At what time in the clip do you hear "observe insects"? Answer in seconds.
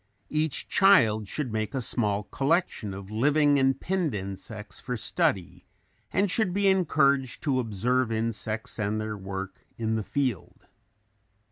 7.59-8.79